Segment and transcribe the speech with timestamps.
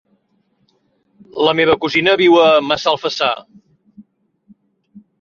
[1.49, 3.33] La meva cosina viu a Massalfassar.